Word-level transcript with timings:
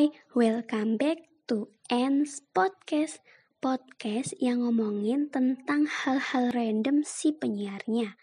Hai, 0.00 0.16
welcome 0.32 0.96
back 0.96 1.28
to 1.44 1.68
Ends 1.92 2.40
Podcast. 2.56 3.20
Podcast 3.60 4.32
yang 4.40 4.64
ngomongin 4.64 5.28
tentang 5.28 5.84
hal-hal 5.84 6.56
random 6.56 7.04
si 7.04 7.36
penyiarnya. 7.36 8.16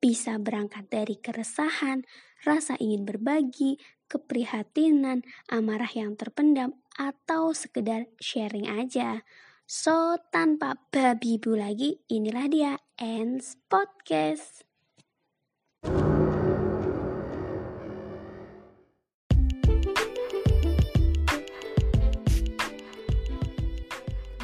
Bisa 0.00 0.40
berangkat 0.40 0.88
dari 0.88 1.20
keresahan, 1.20 2.08
rasa 2.48 2.80
ingin 2.80 3.04
berbagi, 3.04 3.76
keprihatinan, 4.08 5.20
amarah 5.52 5.92
yang 5.92 6.16
terpendam, 6.16 6.80
atau 6.96 7.52
sekedar 7.52 8.08
sharing 8.16 8.64
aja. 8.64 9.20
So, 9.68 10.16
tanpa 10.32 10.80
babi 10.88 11.36
bu 11.36 11.60
lagi, 11.60 12.00
inilah 12.08 12.48
dia 12.48 12.72
Ends 12.96 13.60
Podcast 13.68 14.64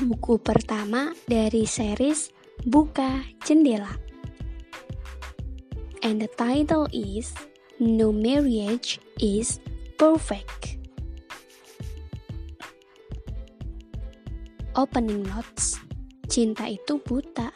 buku 0.05 0.37
pertama 0.37 1.17
dari 1.25 1.65
series 1.65 2.29
Buka 2.61 3.25
Jendela. 3.41 3.91
And 6.05 6.21
the 6.21 6.29
title 6.29 6.85
is 6.93 7.33
No 7.80 8.13
Marriage 8.13 9.01
is 9.17 9.59
Perfect. 9.97 10.77
Opening 14.77 15.25
notes. 15.25 15.80
Cinta 16.29 16.69
itu 16.69 17.01
buta 17.01 17.49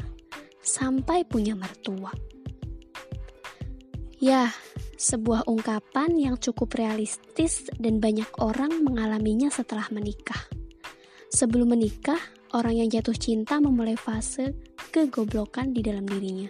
sampai 0.65 1.29
punya 1.29 1.52
mertua. 1.52 2.15
Ya, 4.19 4.51
sebuah 4.96 5.46
ungkapan 5.46 6.16
yang 6.16 6.41
cukup 6.41 6.74
realistis 6.74 7.69
dan 7.77 8.01
banyak 8.01 8.29
orang 8.40 8.83
mengalaminya 8.83 9.52
setelah 9.52 9.87
menikah. 9.93 10.49
Sebelum 11.29 11.77
menikah, 11.77 12.18
orang 12.57 12.80
yang 12.80 12.88
jatuh 12.88 13.16
cinta 13.16 13.60
memulai 13.60 13.99
fase 13.99 14.57
kegoblokan 14.95 15.77
di 15.77 15.85
dalam 15.85 16.09
dirinya. 16.09 16.49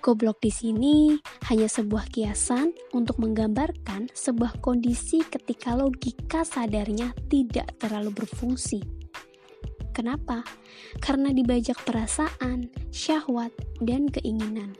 Goblok 0.00 0.40
di 0.40 0.48
sini 0.48 1.12
hanya 1.52 1.68
sebuah 1.68 2.08
kiasan 2.08 2.72
untuk 2.96 3.20
menggambarkan 3.20 4.08
sebuah 4.16 4.64
kondisi 4.64 5.20
ketika 5.20 5.76
logika 5.76 6.40
sadarnya 6.40 7.12
tidak 7.28 7.76
terlalu 7.76 8.24
berfungsi. 8.24 8.80
Kenapa? 9.92 10.40
Karena 11.04 11.28
dibajak 11.36 11.84
perasaan, 11.84 12.72
syahwat, 12.88 13.52
dan 13.84 14.08
keinginan. 14.08 14.72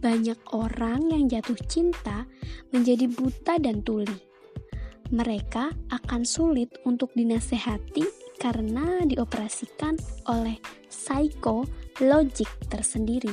Banyak 0.00 0.40
orang 0.56 1.12
yang 1.12 1.28
jatuh 1.28 1.60
cinta 1.68 2.24
menjadi 2.72 3.12
buta 3.12 3.60
dan 3.60 3.84
tuli. 3.84 4.16
Mereka 5.12 5.92
akan 5.92 6.24
sulit 6.24 6.72
untuk 6.88 7.12
dinasehati 7.12 8.19
karena 8.40 9.04
dioperasikan 9.04 10.00
oleh 10.32 10.56
psikologik 10.88 12.48
tersendiri. 12.72 13.30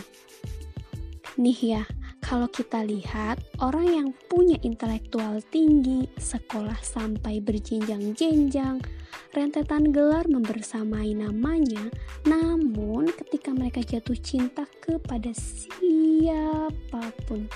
Nih 1.39 1.79
ya, 1.79 1.83
kalau 2.27 2.51
kita 2.51 2.83
lihat 2.83 3.39
orang 3.63 3.87
yang 3.87 4.09
punya 4.27 4.59
intelektual 4.67 5.39
tinggi, 5.47 6.11
sekolah 6.19 6.75
sampai 6.83 7.39
berjenjang-jenjang, 7.39 8.83
rentetan 9.31 9.95
gelar 9.95 10.27
membersamai 10.27 11.15
namanya, 11.15 11.87
namun 12.27 13.07
ketika 13.15 13.55
mereka 13.55 13.79
jatuh 13.79 14.19
cinta 14.19 14.67
kepada 14.83 15.31
siapa 15.31 17.15
pun, 17.23 17.47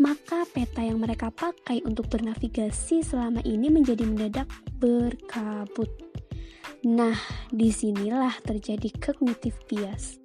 maka 0.00 0.48
peta 0.48 0.80
yang 0.80 0.96
mereka 0.96 1.28
pakai 1.28 1.84
untuk 1.84 2.08
bernavigasi 2.08 3.04
selama 3.04 3.44
ini 3.44 3.68
menjadi 3.68 4.08
mendadak 4.08 4.48
berkabut. 4.80 6.09
Nah, 6.80 7.12
di 7.52 7.68
sinilah 7.68 8.40
terjadi 8.40 8.88
cognitive 8.96 9.60
bias. 9.68 10.16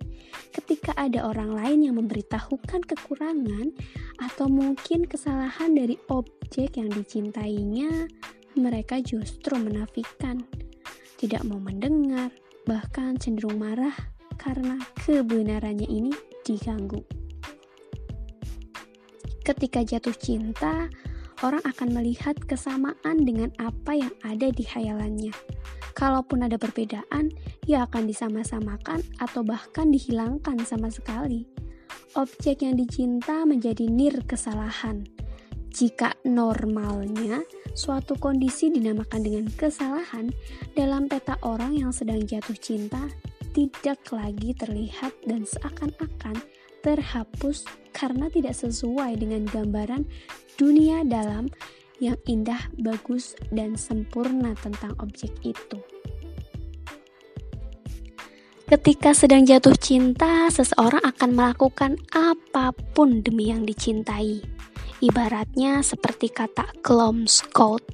Ketika 0.56 0.96
ada 0.96 1.28
orang 1.28 1.52
lain 1.52 1.80
yang 1.84 1.96
memberitahukan 2.00 2.80
kekurangan 2.88 3.76
atau 4.24 4.48
mungkin 4.48 5.04
kesalahan 5.04 5.76
dari 5.76 6.00
objek 6.08 6.80
yang 6.80 6.88
dicintainya, 6.88 8.08
mereka 8.56 9.04
justru 9.04 9.60
menafikan, 9.60 10.48
tidak 11.20 11.44
mau 11.44 11.60
mendengar, 11.60 12.32
bahkan 12.64 13.20
cenderung 13.20 13.60
marah 13.60 13.96
karena 14.40 14.80
kebenarannya 15.04 15.92
ini 15.92 16.16
diganggu. 16.48 17.04
Ketika 19.44 19.84
jatuh 19.84 20.16
cinta, 20.16 20.88
orang 21.44 21.62
akan 21.68 21.92
melihat 21.92 22.40
kesamaan 22.48 23.28
dengan 23.28 23.52
apa 23.60 23.92
yang 23.92 24.14
ada 24.24 24.48
di 24.56 24.64
hayalannya 24.64 25.36
Kalaupun 25.96 26.44
ada 26.44 26.60
perbedaan, 26.60 27.32
ia 27.64 27.88
akan 27.88 28.04
disama-samakan 28.04 29.00
atau 29.16 29.48
bahkan 29.48 29.88
dihilangkan 29.88 30.60
sama 30.68 30.92
sekali. 30.92 31.48
Objek 32.20 32.68
yang 32.68 32.76
dicinta 32.76 33.48
menjadi 33.48 33.88
nir 33.88 34.28
kesalahan. 34.28 35.08
Jika 35.72 36.20
normalnya 36.28 37.44
suatu 37.72 38.20
kondisi 38.20 38.72
dinamakan 38.72 39.24
dengan 39.24 39.48
kesalahan, 39.56 40.32
dalam 40.76 41.08
peta 41.08 41.40
orang 41.48 41.76
yang 41.80 41.96
sedang 41.96 42.24
jatuh 42.28 42.56
cinta 42.60 43.00
tidak 43.56 44.04
lagi 44.12 44.52
terlihat 44.52 45.16
dan 45.24 45.48
seakan-akan 45.48 46.36
terhapus 46.84 47.64
karena 47.96 48.28
tidak 48.28 48.52
sesuai 48.52 49.16
dengan 49.16 49.48
gambaran 49.48 50.04
dunia 50.60 51.08
dalam 51.08 51.48
yang 52.00 52.20
indah, 52.28 52.72
bagus, 52.80 53.36
dan 53.52 53.80
sempurna 53.80 54.56
tentang 54.60 54.96
objek 55.00 55.32
itu. 55.44 55.80
Ketika 58.66 59.14
sedang 59.14 59.46
jatuh 59.46 59.78
cinta, 59.78 60.50
seseorang 60.50 61.06
akan 61.06 61.32
melakukan 61.38 62.02
apa 62.10 62.74
pun 62.74 63.22
demi 63.22 63.54
yang 63.54 63.62
dicintai. 63.62 64.42
Ibaratnya 65.06 65.86
seperti 65.86 66.34
kata 66.34 66.74
Scott, 67.30 67.86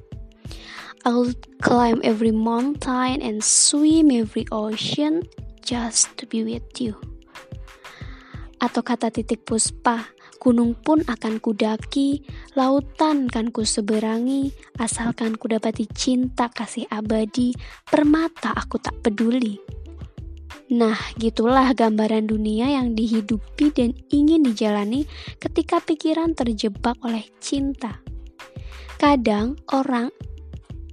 I'll 1.04 1.34
climb 1.60 2.00
every 2.00 2.32
mountain 2.32 3.20
and 3.20 3.44
swim 3.44 4.08
every 4.08 4.48
ocean 4.48 5.28
just 5.60 6.14
to 6.16 6.24
be 6.24 6.40
with 6.40 6.64
you. 6.80 6.96
Atau 8.62 8.80
kata 8.80 9.12
titik 9.12 9.44
puspa, 9.44 10.08
Gunung 10.42 10.74
pun 10.74 11.06
akan 11.06 11.38
kudaki, 11.38 12.26
lautan 12.58 13.30
kan 13.30 13.54
kuseberangi, 13.54 14.50
asalkan 14.74 15.38
kudapati 15.38 15.86
cinta 15.94 16.50
kasih 16.50 16.82
abadi, 16.90 17.54
permata 17.86 18.50
aku 18.50 18.82
tak 18.82 18.98
peduli. 19.06 19.62
Nah, 20.74 20.98
gitulah 21.14 21.70
gambaran 21.78 22.26
dunia 22.26 22.74
yang 22.74 22.98
dihidupi 22.98 23.70
dan 23.70 23.94
ingin 24.10 24.42
dijalani 24.42 25.06
ketika 25.38 25.78
pikiran 25.78 26.34
terjebak 26.34 26.98
oleh 27.06 27.22
cinta. 27.38 28.02
Kadang 28.98 29.62
orang 29.70 30.10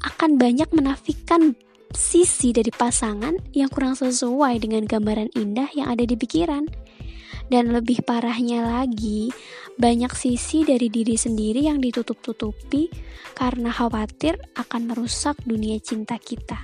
akan 0.06 0.38
banyak 0.38 0.70
menafikan 0.78 1.58
sisi 1.90 2.54
dari 2.54 2.70
pasangan 2.70 3.34
yang 3.58 3.74
kurang 3.74 3.98
sesuai 3.98 4.62
dengan 4.62 4.86
gambaran 4.86 5.34
indah 5.34 5.74
yang 5.74 5.90
ada 5.90 6.06
di 6.06 6.14
pikiran 6.14 6.70
dan 7.50 7.74
lebih 7.74 8.06
parahnya 8.06 8.62
lagi, 8.62 9.34
banyak 9.76 10.14
sisi 10.14 10.62
dari 10.62 10.88
diri 10.88 11.18
sendiri 11.18 11.66
yang 11.66 11.82
ditutup-tutupi 11.82 12.94
karena 13.34 13.74
khawatir 13.74 14.38
akan 14.54 14.94
merusak 14.94 15.36
dunia 15.44 15.82
cinta 15.82 16.22
kita. 16.22 16.62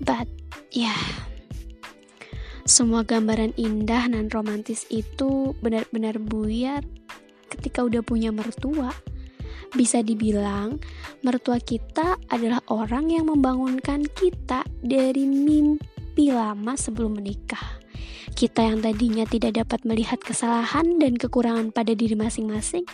But, 0.00 0.26
ya, 0.72 0.88
yeah, 0.88 1.04
semua 2.62 3.02
gambaran 3.02 3.58
indah 3.58 4.06
dan 4.06 4.30
romantis 4.30 4.86
itu 4.86 5.52
benar-benar 5.58 6.22
buyar 6.22 6.86
ketika 7.50 7.82
udah 7.82 8.06
punya 8.06 8.30
mertua. 8.30 8.94
Bisa 9.72 10.04
dibilang, 10.04 10.78
mertua 11.26 11.58
kita 11.58 12.20
adalah 12.30 12.62
orang 12.70 13.10
yang 13.10 13.26
membangunkan 13.26 14.06
kita 14.06 14.62
dari 14.78 15.26
mimpi 15.26 16.30
lama 16.30 16.78
sebelum 16.78 17.18
menikah. 17.18 17.81
Kita 18.32 18.64
yang 18.64 18.80
tadinya 18.80 19.28
tidak 19.28 19.60
dapat 19.60 19.84
melihat 19.84 20.18
kesalahan 20.18 20.96
dan 20.96 21.14
kekurangan 21.14 21.70
pada 21.70 21.92
diri 21.92 22.16
masing-masing, 22.16 22.88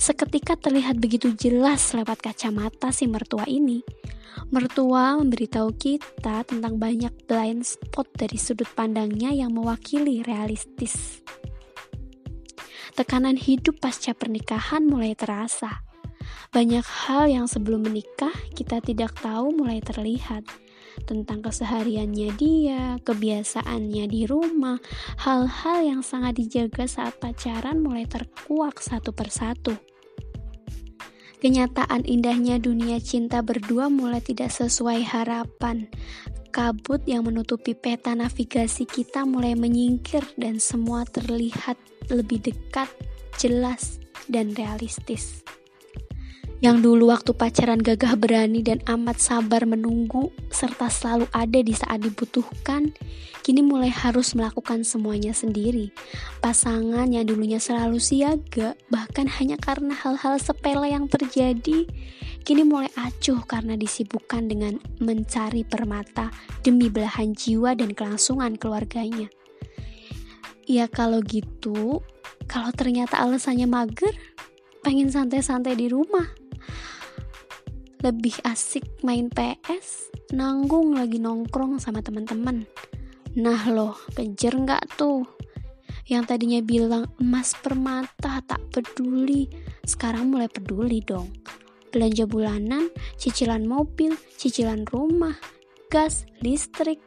seketika 0.00 0.56
terlihat 0.56 0.96
begitu 0.98 1.36
jelas 1.36 1.92
lewat 1.92 2.24
kacamata 2.24 2.88
si 2.90 3.04
mertua 3.04 3.44
ini. 3.44 3.84
Mertua 4.48 5.20
memberitahu 5.20 5.76
kita 5.76 6.46
tentang 6.48 6.80
banyak 6.80 7.12
blind 7.28 7.68
spot 7.68 8.08
dari 8.16 8.40
sudut 8.40 8.68
pandangnya 8.72 9.28
yang 9.34 9.52
mewakili 9.52 10.24
realistis. 10.24 11.20
Tekanan 12.96 13.38
hidup 13.38 13.78
pasca 13.78 14.16
pernikahan 14.16 14.82
mulai 14.82 15.14
terasa. 15.14 15.84
Banyak 16.48 16.82
hal 16.82 17.28
yang 17.28 17.46
sebelum 17.46 17.84
menikah 17.84 18.32
kita 18.56 18.80
tidak 18.80 19.14
tahu 19.20 19.52
mulai 19.52 19.84
terlihat 19.84 20.48
tentang 21.04 21.44
kesehariannya 21.44 22.30
dia, 22.34 22.96
kebiasaannya 23.02 24.04
di 24.10 24.26
rumah, 24.26 24.80
hal-hal 25.22 25.78
yang 25.84 26.02
sangat 26.02 26.38
dijaga 26.40 26.88
saat 26.88 27.18
pacaran 27.22 27.82
mulai 27.82 28.08
terkuak 28.08 28.82
satu 28.82 29.14
persatu. 29.14 29.76
Kenyataan 31.38 32.02
indahnya 32.02 32.58
dunia 32.58 32.98
cinta 32.98 33.46
berdua 33.46 33.86
mulai 33.86 34.18
tidak 34.18 34.50
sesuai 34.50 35.06
harapan. 35.06 35.86
Kabut 36.50 37.06
yang 37.06 37.22
menutupi 37.22 37.78
peta 37.78 38.10
navigasi 38.18 38.82
kita 38.82 39.22
mulai 39.22 39.54
menyingkir 39.54 40.26
dan 40.34 40.58
semua 40.58 41.06
terlihat 41.06 41.78
lebih 42.10 42.42
dekat, 42.42 42.90
jelas, 43.38 44.02
dan 44.26 44.50
realistis. 44.58 45.46
Yang 46.58 46.90
dulu 46.90 47.14
waktu 47.14 47.38
pacaran 47.38 47.78
gagah 47.78 48.18
berani 48.18 48.66
dan 48.66 48.82
amat 48.90 49.22
sabar 49.22 49.62
menunggu 49.62 50.34
serta 50.50 50.90
selalu 50.90 51.30
ada 51.30 51.62
di 51.62 51.70
saat 51.70 52.02
dibutuhkan, 52.02 52.90
kini 53.46 53.62
mulai 53.62 53.94
harus 53.94 54.34
melakukan 54.34 54.82
semuanya 54.82 55.30
sendiri. 55.30 55.94
Pasangan 56.42 57.14
yang 57.14 57.30
dulunya 57.30 57.62
selalu 57.62 58.02
siaga, 58.02 58.74
bahkan 58.90 59.30
hanya 59.38 59.54
karena 59.54 59.94
hal-hal 59.94 60.34
sepele 60.42 60.90
yang 60.90 61.06
terjadi, 61.06 61.86
kini 62.42 62.66
mulai 62.66 62.90
acuh 62.98 63.38
karena 63.46 63.78
disibukkan 63.78 64.50
dengan 64.50 64.82
mencari 64.98 65.62
permata 65.62 66.34
demi 66.66 66.90
belahan 66.90 67.38
jiwa 67.38 67.78
dan 67.78 67.94
kelangsungan 67.94 68.58
keluarganya. 68.58 69.30
Ya 70.66 70.90
kalau 70.90 71.22
gitu, 71.22 72.02
kalau 72.50 72.74
ternyata 72.74 73.22
alasannya 73.22 73.70
mager, 73.70 74.10
pengen 74.82 75.06
santai-santai 75.06 75.78
di 75.78 75.86
rumah 75.86 76.47
lebih 77.98 78.38
asik 78.46 78.86
main 79.02 79.26
PS, 79.26 80.14
nanggung 80.30 80.94
lagi 80.94 81.18
nongkrong 81.18 81.82
sama 81.82 81.98
teman-teman. 81.98 82.62
Nah 83.34 83.62
loh, 83.70 83.98
kejer 84.14 84.54
nggak 84.54 84.94
tuh? 84.94 85.26
Yang 86.06 86.24
tadinya 86.30 86.60
bilang 86.62 87.04
emas 87.18 87.58
permata 87.58 88.40
tak 88.46 88.62
peduli, 88.70 89.50
sekarang 89.82 90.30
mulai 90.30 90.46
peduli 90.46 91.02
dong. 91.02 91.28
Belanja 91.90 92.24
bulanan, 92.24 92.88
cicilan 93.18 93.66
mobil, 93.66 94.14
cicilan 94.38 94.86
rumah, 94.88 95.36
gas, 95.90 96.24
listrik. 96.40 97.02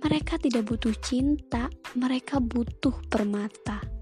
Mereka 0.00 0.38
tidak 0.38 0.68
butuh 0.70 0.94
cinta, 1.02 1.66
mereka 1.98 2.38
butuh 2.38 2.94
permata. 3.10 3.95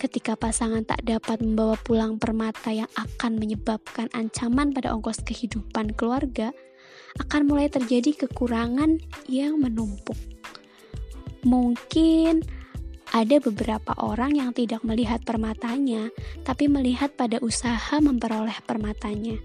Ketika 0.00 0.32
pasangan 0.32 0.80
tak 0.88 1.04
dapat 1.04 1.44
membawa 1.44 1.76
pulang 1.76 2.16
permata 2.16 2.72
yang 2.72 2.88
akan 2.96 3.36
menyebabkan 3.36 4.08
ancaman 4.16 4.72
pada 4.72 4.96
ongkos 4.96 5.20
kehidupan 5.28 5.92
keluarga, 5.92 6.56
akan 7.20 7.44
mulai 7.44 7.68
terjadi 7.68 8.24
kekurangan 8.24 8.96
yang 9.28 9.60
menumpuk. 9.60 10.16
Mungkin 11.44 12.40
ada 13.12 13.36
beberapa 13.44 13.92
orang 14.00 14.40
yang 14.40 14.56
tidak 14.56 14.80
melihat 14.88 15.20
permatanya, 15.20 16.08
tapi 16.48 16.70
melihat 16.70 17.12
pada 17.12 17.36
usaha 17.44 18.00
memperoleh 18.00 18.56
permatanya. 18.64 19.36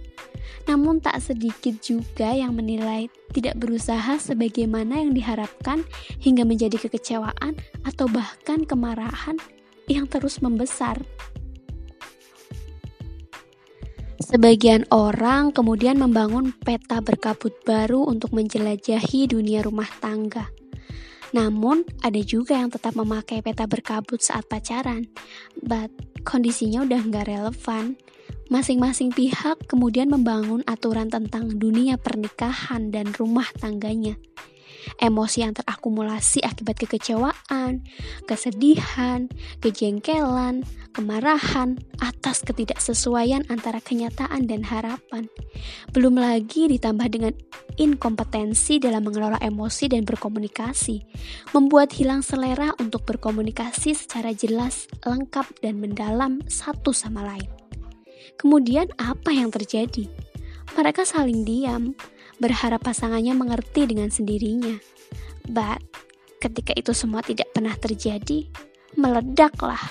Namun, 0.72 1.04
tak 1.04 1.20
sedikit 1.20 1.84
juga 1.84 2.32
yang 2.32 2.56
menilai 2.56 3.12
tidak 3.36 3.60
berusaha 3.60 4.16
sebagaimana 4.22 5.04
yang 5.04 5.12
diharapkan, 5.12 5.84
hingga 6.22 6.48
menjadi 6.48 6.80
kekecewaan 6.80 7.58
atau 7.84 8.06
bahkan 8.08 8.64
kemarahan 8.64 9.36
yang 9.90 10.10
terus 10.10 10.42
membesar. 10.42 11.02
Sebagian 14.16 14.88
orang 14.90 15.52
kemudian 15.52 16.02
membangun 16.02 16.56
peta 16.56 17.04
berkabut 17.04 17.54
baru 17.68 18.08
untuk 18.08 18.34
menjelajahi 18.34 19.30
dunia 19.30 19.62
rumah 19.62 19.88
tangga. 20.02 20.50
Namun, 21.36 21.84
ada 22.00 22.22
juga 22.24 22.56
yang 22.56 22.72
tetap 22.72 22.96
memakai 22.96 23.44
peta 23.44 23.68
berkabut 23.68 24.24
saat 24.24 24.48
pacaran, 24.48 25.06
but 25.60 25.92
kondisinya 26.24 26.88
udah 26.88 27.02
nggak 27.06 27.28
relevan. 27.28 28.00
Masing-masing 28.48 29.12
pihak 29.12 29.68
kemudian 29.68 30.08
membangun 30.08 30.64
aturan 30.64 31.12
tentang 31.12 31.52
dunia 31.60 32.00
pernikahan 32.00 32.94
dan 32.94 33.12
rumah 33.14 33.46
tangganya 33.58 34.16
emosi 35.02 35.46
yang 35.46 35.54
terakumulasi 35.56 36.42
akibat 36.46 36.80
kekecewaan, 36.80 37.86
kesedihan, 38.30 39.28
kejengkelan, 39.62 40.64
kemarahan 40.96 41.78
atas 42.00 42.42
ketidaksesuaian 42.48 43.44
antara 43.52 43.84
kenyataan 43.84 44.48
dan 44.48 44.64
harapan. 44.64 45.28
Belum 45.92 46.16
lagi 46.18 46.72
ditambah 46.72 47.08
dengan 47.12 47.34
inkompetensi 47.76 48.80
dalam 48.80 49.04
mengelola 49.04 49.40
emosi 49.44 49.92
dan 49.92 50.08
berkomunikasi, 50.08 51.04
membuat 51.52 51.92
hilang 51.96 52.24
selera 52.24 52.72
untuk 52.80 53.04
berkomunikasi 53.04 53.96
secara 53.96 54.32
jelas, 54.32 54.88
lengkap, 55.04 55.46
dan 55.60 55.80
mendalam 55.80 56.40
satu 56.48 56.96
sama 56.96 57.24
lain. 57.24 57.50
Kemudian, 58.36 58.92
apa 59.00 59.32
yang 59.32 59.52
terjadi? 59.52 60.08
Mereka 60.76 61.08
saling 61.08 61.48
diam, 61.48 61.96
berharap 62.40 62.84
pasangannya 62.84 63.32
mengerti 63.36 63.88
dengan 63.88 64.12
sendirinya. 64.12 64.76
But, 65.48 65.82
ketika 66.42 66.74
itu 66.76 66.92
semua 66.92 67.22
tidak 67.24 67.52
pernah 67.54 67.74
terjadi, 67.78 68.50
meledaklah. 68.98 69.82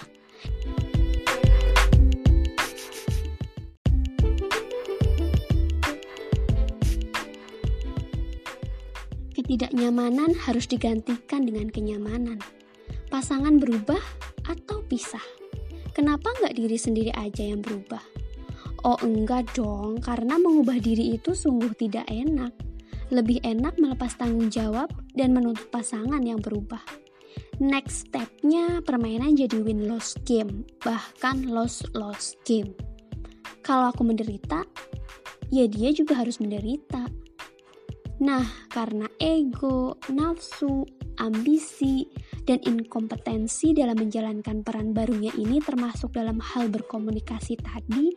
Ketidaknyamanan 9.34 10.32
harus 10.48 10.64
digantikan 10.64 11.44
dengan 11.44 11.68
kenyamanan. 11.68 12.40
Pasangan 13.12 13.60
berubah 13.60 14.00
atau 14.48 14.80
pisah? 14.88 15.22
Kenapa 15.94 16.26
nggak 16.40 16.58
diri 16.58 16.74
sendiri 16.80 17.12
aja 17.14 17.44
yang 17.44 17.62
berubah? 17.62 18.13
Oh 18.84 19.00
enggak 19.00 19.56
dong, 19.56 19.96
karena 20.04 20.36
mengubah 20.36 20.76
diri 20.76 21.16
itu 21.16 21.32
sungguh 21.32 21.72
tidak 21.72 22.04
enak. 22.04 22.52
Lebih 23.08 23.40
enak 23.40 23.80
melepas 23.80 24.12
tanggung 24.20 24.52
jawab 24.52 24.92
dan 25.16 25.32
menuntut 25.32 25.72
pasangan 25.72 26.20
yang 26.20 26.36
berubah. 26.44 26.84
Next 27.64 28.12
stepnya 28.12 28.84
permainan 28.84 29.40
jadi 29.40 29.56
win-loss 29.56 30.20
game, 30.28 30.68
bahkan 30.84 31.48
loss-loss 31.48 32.36
game. 32.44 32.76
Kalau 33.64 33.88
aku 33.88 34.04
menderita, 34.04 34.68
ya 35.48 35.64
dia 35.64 35.88
juga 35.96 36.20
harus 36.20 36.36
menderita. 36.36 37.08
Nah, 38.24 38.40
karena 38.72 39.04
ego, 39.20 40.00
nafsu, 40.08 40.88
ambisi, 41.20 42.08
dan 42.48 42.56
inkompetensi 42.64 43.76
dalam 43.76 44.00
menjalankan 44.00 44.64
peran 44.64 44.96
barunya 44.96 45.28
ini 45.36 45.60
termasuk 45.60 46.16
dalam 46.16 46.40
hal 46.40 46.72
berkomunikasi 46.72 47.60
tadi, 47.60 48.16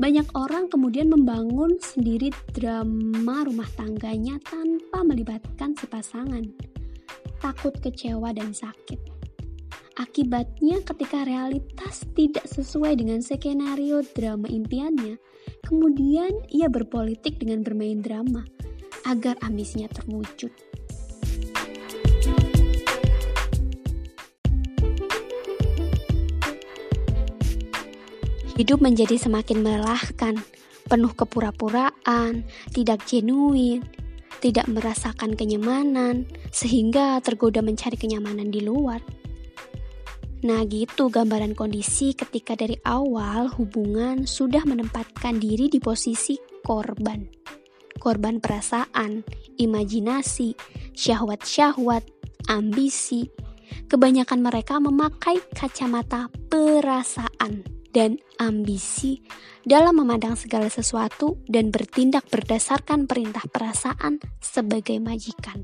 banyak 0.00 0.24
orang 0.40 0.72
kemudian 0.72 1.12
membangun 1.12 1.76
sendiri 1.76 2.32
drama 2.56 3.44
rumah 3.44 3.68
tangganya 3.76 4.40
tanpa 4.40 5.04
melibatkan 5.04 5.76
si 5.76 5.84
pasangan. 5.84 6.48
Takut 7.36 7.76
kecewa 7.76 8.32
dan 8.32 8.56
sakit. 8.56 9.04
Akibatnya 10.00 10.80
ketika 10.80 11.28
realitas 11.28 12.08
tidak 12.16 12.48
sesuai 12.48 12.96
dengan 12.96 13.20
skenario 13.20 14.00
drama 14.16 14.48
impiannya, 14.48 15.20
kemudian 15.68 16.40
ia 16.48 16.72
berpolitik 16.72 17.36
dengan 17.36 17.60
bermain 17.60 18.00
drama 18.00 18.48
agar 19.06 19.38
ambisinya 19.42 19.88
terwujud. 19.90 20.52
Hidup 28.52 28.84
menjadi 28.84 29.16
semakin 29.16 29.64
melelahkan, 29.64 30.36
penuh 30.86 31.12
kepura-puraan, 31.16 32.44
tidak 32.70 33.02
genuin, 33.08 33.80
tidak 34.44 34.68
merasakan 34.68 35.32
kenyamanan, 35.32 36.28
sehingga 36.52 37.18
tergoda 37.24 37.64
mencari 37.64 37.96
kenyamanan 37.96 38.52
di 38.52 38.60
luar. 38.60 39.00
Nah, 40.42 40.66
gitu 40.66 41.06
gambaran 41.06 41.54
kondisi 41.54 42.18
ketika 42.18 42.58
dari 42.58 42.74
awal 42.82 43.46
hubungan 43.56 44.26
sudah 44.26 44.66
menempatkan 44.66 45.38
diri 45.38 45.70
di 45.70 45.78
posisi 45.78 46.34
korban. 46.66 47.22
Korban 48.02 48.42
perasaan, 48.42 49.22
imajinasi, 49.62 50.58
syahwat-syahwat, 50.90 52.02
ambisi. 52.50 53.30
Kebanyakan 53.86 54.42
mereka 54.42 54.82
memakai 54.82 55.38
kacamata 55.54 56.26
perasaan 56.50 57.62
dan 57.94 58.18
ambisi 58.42 59.22
dalam 59.62 60.02
memandang 60.02 60.34
segala 60.34 60.66
sesuatu 60.66 61.38
dan 61.46 61.70
bertindak 61.70 62.26
berdasarkan 62.26 63.06
perintah 63.06 63.46
perasaan 63.46 64.18
sebagai 64.42 64.98
majikan. 64.98 65.62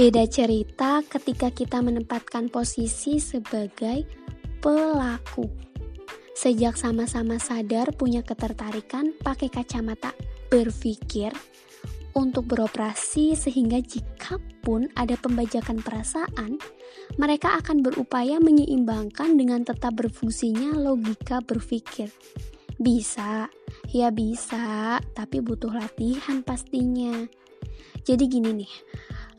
Beda 0.00 0.24
cerita 0.24 1.04
ketika 1.04 1.52
kita 1.52 1.84
menempatkan 1.84 2.48
posisi 2.48 3.20
sebagai 3.20 4.08
pelaku. 4.64 5.44
Sejak 6.32 6.80
sama-sama 6.80 7.36
sadar 7.36 7.92
punya 7.92 8.24
ketertarikan 8.24 9.12
pakai 9.20 9.52
kacamata 9.52 10.16
berpikir, 10.48 11.36
untuk 12.16 12.48
beroperasi 12.48 13.36
sehingga 13.36 13.76
jika 13.84 14.40
pun 14.64 14.88
ada 14.96 15.20
pembajakan 15.20 15.84
perasaan, 15.84 16.56
mereka 17.20 17.60
akan 17.60 17.84
berupaya 17.84 18.40
menyeimbangkan 18.40 19.36
dengan 19.36 19.68
tetap 19.68 20.00
berfungsinya 20.00 20.80
logika 20.80 21.44
berpikir. 21.44 22.08
Bisa, 22.80 23.52
ya 23.92 24.08
bisa, 24.08 24.96
tapi 25.12 25.44
butuh 25.44 25.76
latihan 25.76 26.40
pastinya. 26.40 27.28
Jadi 28.00 28.24
gini 28.32 28.64
nih, 28.64 28.72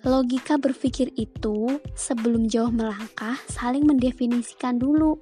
logika 0.02 0.58
berpikir 0.58 1.14
itu 1.14 1.80
sebelum 1.94 2.50
jauh 2.50 2.74
melangkah 2.74 3.38
saling 3.46 3.86
mendefinisikan 3.86 4.82
dulu 4.82 5.22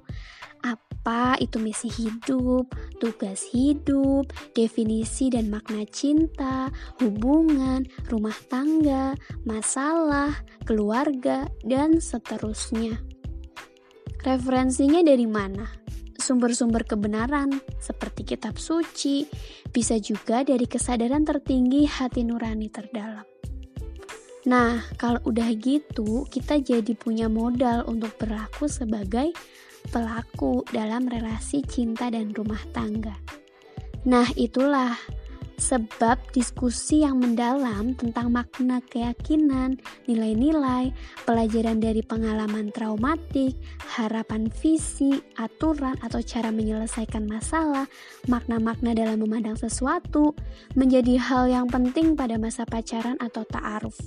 apa 0.60 1.40
itu 1.40 1.56
misi 1.56 1.88
hidup, 1.88 2.68
tugas 3.00 3.48
hidup, 3.48 4.28
definisi 4.52 5.32
dan 5.32 5.48
makna 5.48 5.88
cinta, 5.88 6.68
hubungan, 7.00 7.88
rumah 8.12 8.36
tangga, 8.52 9.16
masalah, 9.48 10.36
keluarga, 10.68 11.48
dan 11.64 11.96
seterusnya. 12.04 13.00
Referensinya 14.20 15.00
dari 15.00 15.24
mana? 15.24 15.64
Sumber-sumber 16.20 16.84
kebenaran, 16.84 17.64
seperti 17.80 18.36
kitab 18.36 18.60
suci, 18.60 19.24
bisa 19.72 19.96
juga 19.96 20.44
dari 20.44 20.68
kesadaran 20.68 21.24
tertinggi 21.24 21.88
hati 21.88 22.28
nurani 22.28 22.68
terdalam. 22.68 23.24
Nah, 24.48 24.80
kalau 24.96 25.20
udah 25.28 25.52
gitu, 25.60 26.24
kita 26.32 26.64
jadi 26.64 26.96
punya 26.96 27.28
modal 27.28 27.84
untuk 27.84 28.16
berlaku 28.16 28.72
sebagai 28.72 29.36
pelaku 29.92 30.64
dalam 30.72 31.04
relasi 31.04 31.60
cinta 31.64 32.08
dan 32.08 32.32
rumah 32.32 32.60
tangga. 32.72 33.12
Nah, 34.08 34.24
itulah 34.40 34.96
sebab 35.60 36.16
diskusi 36.32 37.04
yang 37.04 37.20
mendalam 37.20 37.92
tentang 37.92 38.32
makna 38.32 38.80
keyakinan, 38.88 39.76
nilai-nilai, 40.08 40.96
pelajaran 41.28 41.78
dari 41.78 42.00
pengalaman 42.00 42.72
traumatik, 42.72 43.52
harapan 43.84 44.48
visi, 44.48 45.20
aturan 45.36 46.00
atau 46.00 46.24
cara 46.24 46.48
menyelesaikan 46.48 47.28
masalah, 47.28 47.84
makna-makna 48.24 48.96
dalam 48.96 49.20
memandang 49.20 49.60
sesuatu, 49.60 50.32
menjadi 50.72 51.20
hal 51.20 51.52
yang 51.52 51.68
penting 51.68 52.16
pada 52.16 52.40
masa 52.40 52.64
pacaran 52.64 53.20
atau 53.20 53.44
ta'aruf. 53.44 54.00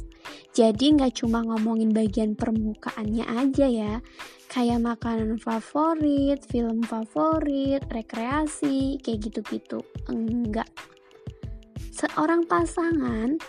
Jadi 0.57 0.97
nggak 0.97 1.21
cuma 1.21 1.45
ngomongin 1.45 1.93
bagian 1.93 2.33
permukaannya 2.33 3.29
aja 3.29 3.67
ya, 3.69 3.93
kayak 4.49 4.81
makanan 4.81 5.37
favorit, 5.37 6.41
film 6.49 6.81
favorit, 6.81 7.85
rekreasi, 7.93 8.97
kayak 9.05 9.29
gitu-gitu. 9.29 9.85
Enggak 10.09 10.69
seorang 12.03 12.43
pasangan 12.43 13.39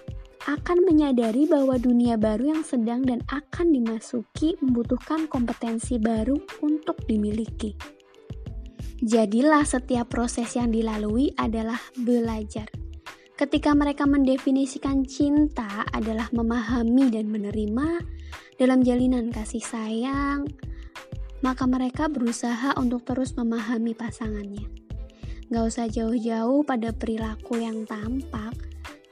akan 0.46 0.78
menyadari 0.86 1.50
bahwa 1.50 1.74
dunia 1.74 2.14
baru 2.14 2.54
yang 2.54 2.62
sedang 2.62 3.02
dan 3.02 3.18
akan 3.26 3.74
dimasuki 3.74 4.54
membutuhkan 4.62 5.26
kompetensi 5.26 5.98
baru 5.98 6.38
untuk 6.62 7.02
dimiliki. 7.10 7.74
Jadilah 9.02 9.66
setiap 9.66 10.06
proses 10.06 10.54
yang 10.54 10.70
dilalui 10.70 11.34
adalah 11.34 11.80
belajar. 11.98 12.70
Ketika 13.34 13.74
mereka 13.74 14.06
mendefinisikan 14.06 15.02
cinta 15.02 15.82
adalah 15.90 16.30
memahami 16.30 17.10
dan 17.10 17.26
menerima 17.26 17.88
dalam 18.54 18.86
jalinan 18.86 19.34
kasih 19.34 19.64
sayang, 19.66 20.46
maka 21.42 21.66
mereka 21.66 22.06
berusaha 22.06 22.78
untuk 22.78 23.02
terus 23.02 23.34
memahami 23.34 23.98
pasangannya. 23.98 24.83
Gak 25.52 25.64
usah 25.68 25.86
jauh-jauh 25.92 26.64
pada 26.64 26.94
perilaku 26.96 27.60
yang 27.60 27.84
tampak, 27.84 28.56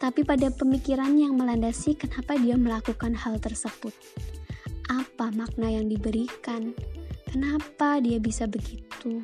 tapi 0.01 0.25
pada 0.25 0.49
pemikiran 0.49 1.13
yang 1.15 1.37
melandasi 1.37 1.93
kenapa 1.93 2.41
dia 2.41 2.57
melakukan 2.57 3.13
hal 3.13 3.37
tersebut. 3.37 3.93
Apa 4.89 5.29
makna 5.31 5.69
yang 5.69 5.87
diberikan? 5.93 6.73
Kenapa 7.29 8.01
dia 8.01 8.17
bisa 8.17 8.49
begitu? 8.49 9.23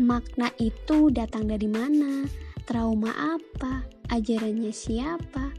Makna 0.00 0.52
itu 0.60 1.12
datang 1.12 1.48
dari 1.48 1.68
mana? 1.68 2.24
Trauma 2.68 3.12
apa? 3.12 3.84
Ajarannya 4.12 4.70
siapa? 4.70 5.52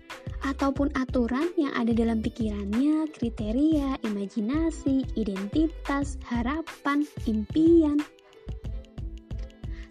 Ataupun 0.46 0.94
aturan 0.94 1.50
yang 1.58 1.74
ada 1.74 1.94
dalam 1.96 2.20
pikirannya, 2.20 3.08
kriteria, 3.14 4.02
imajinasi, 4.06 5.06
identitas, 5.16 6.20
harapan, 6.28 7.08
impian, 7.26 7.98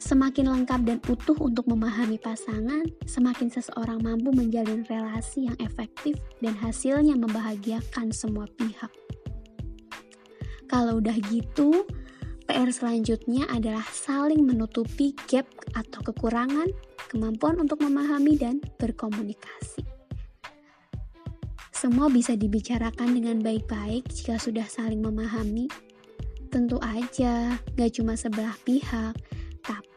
Semakin 0.03 0.51
lengkap 0.51 0.81
dan 0.83 0.99
utuh 1.07 1.39
untuk 1.39 1.71
memahami 1.71 2.19
pasangan, 2.19 2.83
semakin 3.07 3.47
seseorang 3.55 4.03
mampu 4.03 4.35
menjalin 4.35 4.83
relasi 4.91 5.47
yang 5.47 5.55
efektif 5.63 6.19
dan 6.43 6.59
hasilnya 6.59 7.15
membahagiakan 7.15 8.11
semua 8.11 8.51
pihak. 8.59 8.91
Kalau 10.67 10.99
udah 10.99 11.15
gitu, 11.31 11.87
PR 12.51 12.67
selanjutnya 12.75 13.47
adalah 13.47 13.87
saling 13.95 14.43
menutupi 14.43 15.15
gap 15.31 15.47
atau 15.79 16.03
kekurangan 16.03 16.67
kemampuan 17.07 17.63
untuk 17.63 17.87
memahami 17.87 18.35
dan 18.35 18.59
berkomunikasi. 18.83 19.87
Semua 21.71 22.11
bisa 22.11 22.35
dibicarakan 22.35 23.15
dengan 23.15 23.39
baik-baik 23.39 24.11
jika 24.11 24.35
sudah 24.35 24.67
saling 24.67 24.99
memahami. 24.99 25.71
Tentu 26.51 26.83
aja, 26.83 27.55
gak 27.79 27.91
cuma 27.97 28.19
sebelah 28.19 28.59
pihak, 28.67 29.15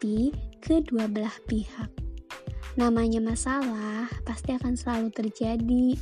tapi 0.06 0.30
kedua 0.62 1.10
belah 1.10 1.34
pihak. 1.50 1.90
Namanya 2.78 3.18
masalah 3.18 4.06
pasti 4.22 4.54
akan 4.54 4.78
selalu 4.78 5.10
terjadi 5.10 5.98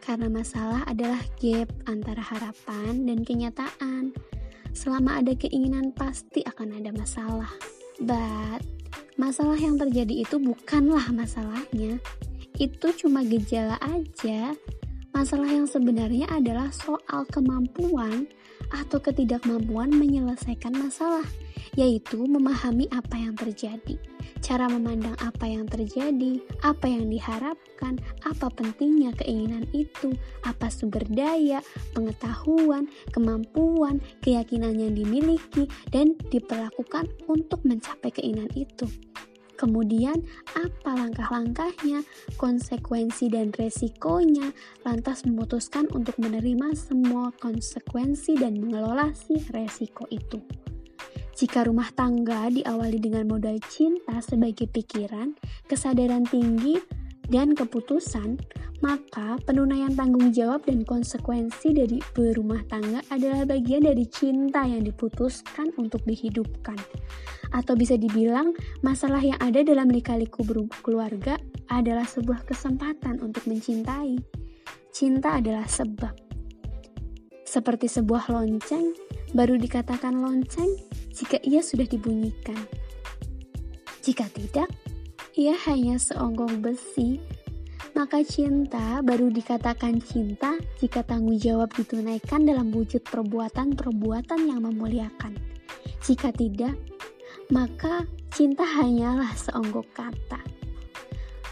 karena 0.00 0.32
masalah 0.32 0.80
adalah 0.88 1.20
gap 1.36 1.68
antara 1.84 2.24
harapan 2.24 3.04
dan 3.04 3.20
kenyataan. 3.20 4.16
Selama 4.72 5.20
ada 5.20 5.36
keinginan 5.36 5.92
pasti 5.92 6.40
akan 6.48 6.80
ada 6.80 6.96
masalah. 6.96 7.52
But 8.00 8.64
masalah 9.20 9.60
yang 9.60 9.76
terjadi 9.76 10.24
itu 10.24 10.40
bukanlah 10.40 11.12
masalahnya. 11.12 12.00
Itu 12.56 12.88
cuma 12.96 13.20
gejala 13.20 13.76
aja. 13.84 14.56
Masalah 15.12 15.52
yang 15.52 15.68
sebenarnya 15.68 16.24
adalah 16.32 16.72
soal 16.72 17.28
kemampuan 17.28 18.32
atau 18.72 18.96
ketidakmampuan 18.96 19.92
menyelesaikan 19.92 20.72
masalah 20.72 21.28
yaitu 21.76 22.20
memahami 22.28 22.84
apa 22.92 23.16
yang 23.16 23.32
terjadi, 23.32 23.96
cara 24.44 24.68
memandang 24.68 25.16
apa 25.22 25.48
yang 25.48 25.64
terjadi, 25.64 26.42
apa 26.60 26.84
yang 26.84 27.08
diharapkan, 27.08 27.96
apa 28.28 28.46
pentingnya 28.52 29.16
keinginan 29.16 29.64
itu, 29.72 30.12
apa 30.44 30.68
sumber 30.68 31.04
daya, 31.08 31.64
pengetahuan, 31.96 32.90
kemampuan, 33.14 34.04
keyakinan 34.20 34.76
yang 34.76 34.92
dimiliki, 34.92 35.64
dan 35.88 36.12
diperlakukan 36.28 37.08
untuk 37.30 37.64
mencapai 37.64 38.12
keinginan 38.12 38.50
itu. 38.52 38.84
Kemudian, 39.56 40.18
apa 40.58 40.90
langkah-langkahnya, 40.90 42.02
konsekuensi 42.34 43.30
dan 43.30 43.54
resikonya, 43.54 44.50
lantas 44.82 45.22
memutuskan 45.22 45.86
untuk 45.94 46.18
menerima 46.18 46.74
semua 46.74 47.30
konsekuensi 47.38 48.42
dan 48.42 48.58
mengelola 48.58 49.14
si 49.14 49.38
resiko 49.54 50.02
itu. 50.10 50.42
Jika 51.32 51.64
rumah 51.64 51.88
tangga 51.96 52.52
diawali 52.52 53.00
dengan 53.00 53.24
modal 53.24 53.56
cinta 53.64 54.20
sebagai 54.20 54.68
pikiran, 54.68 55.32
kesadaran 55.64 56.28
tinggi, 56.28 56.76
dan 57.32 57.56
keputusan, 57.56 58.36
maka 58.84 59.38
penunaian 59.46 59.94
tanggung 59.94 60.34
jawab 60.34 60.66
dan 60.68 60.82
konsekuensi 60.82 61.72
dari 61.72 61.98
berumah 62.12 62.66
tangga 62.68 63.00
adalah 63.08 63.46
bagian 63.46 63.86
dari 63.86 64.04
cinta 64.10 64.66
yang 64.66 64.84
diputuskan 64.84 65.70
untuk 65.78 66.02
dihidupkan. 66.04 66.76
Atau 67.54 67.78
bisa 67.78 67.94
dibilang, 67.96 68.52
masalah 68.84 69.22
yang 69.22 69.38
ada 69.38 69.64
dalam 69.64 69.88
lika-liku 69.88 70.44
keluarga 70.82 71.38
adalah 71.70 72.04
sebuah 72.04 72.44
kesempatan 72.44 73.22
untuk 73.24 73.48
mencintai. 73.48 74.18
Cinta 74.92 75.40
adalah 75.40 75.64
sebab. 75.64 76.12
Seperti 77.46 77.88
sebuah 77.88 78.32
lonceng, 78.32 78.92
baru 79.32 79.56
dikatakan 79.56 80.20
lonceng 80.20 80.68
jika 81.12 81.40
ia 81.44 81.64
sudah 81.64 81.88
dibunyikan. 81.88 82.56
Jika 84.04 84.28
tidak, 84.32 84.68
ia 85.36 85.56
hanya 85.68 85.96
seonggong 85.96 86.60
besi. 86.60 87.20
Maka 87.92 88.24
cinta 88.24 89.04
baru 89.04 89.28
dikatakan 89.28 90.00
cinta 90.00 90.56
jika 90.80 91.04
tanggung 91.04 91.36
jawab 91.36 91.68
ditunaikan 91.76 92.48
dalam 92.48 92.72
wujud 92.72 93.04
perbuatan-perbuatan 93.04 94.48
yang 94.48 94.64
memuliakan. 94.64 95.36
Jika 96.00 96.32
tidak, 96.32 96.72
maka 97.52 98.08
cinta 98.32 98.64
hanyalah 98.64 99.28
seonggok 99.36 99.86
kata. 99.92 100.40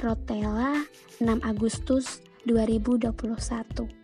Rotella, 0.01 0.81
6 1.21 1.45
Agustus 1.45 2.25
2021 2.49 4.00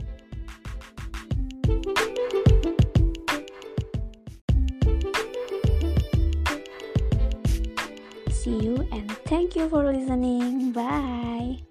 thank 9.27 9.57
you 9.57 9.69
for 9.69 9.85
listening. 9.85 10.73
Bye. 10.73 11.66